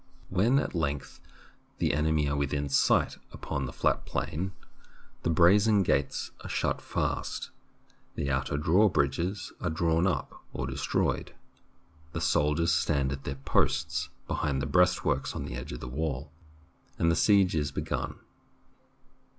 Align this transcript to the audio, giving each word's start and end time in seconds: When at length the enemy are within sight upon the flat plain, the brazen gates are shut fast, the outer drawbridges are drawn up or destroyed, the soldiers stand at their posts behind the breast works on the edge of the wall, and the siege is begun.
When 0.29 0.57
at 0.57 0.73
length 0.73 1.19
the 1.77 1.93
enemy 1.93 2.27
are 2.27 2.35
within 2.35 2.69
sight 2.69 3.19
upon 3.31 3.65
the 3.67 3.71
flat 3.71 4.03
plain, 4.03 4.51
the 5.21 5.29
brazen 5.29 5.83
gates 5.83 6.31
are 6.43 6.49
shut 6.49 6.81
fast, 6.81 7.51
the 8.15 8.27
outer 8.31 8.57
drawbridges 8.57 9.53
are 9.61 9.69
drawn 9.69 10.07
up 10.07 10.43
or 10.53 10.65
destroyed, 10.65 11.35
the 12.13 12.19
soldiers 12.19 12.71
stand 12.71 13.11
at 13.11 13.25
their 13.25 13.35
posts 13.35 14.09
behind 14.25 14.59
the 14.59 14.65
breast 14.65 15.05
works 15.05 15.35
on 15.35 15.45
the 15.45 15.53
edge 15.53 15.71
of 15.71 15.81
the 15.81 15.87
wall, 15.87 16.31
and 16.97 17.11
the 17.11 17.15
siege 17.15 17.55
is 17.55 17.71
begun. 17.71 18.17